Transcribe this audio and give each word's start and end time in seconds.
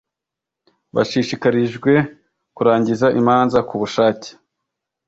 bashishikarijwe 0.95 1.91
kurangiza 2.55 3.07
imanza 3.19 3.57
ku 3.67 3.75
bushake 3.81 4.29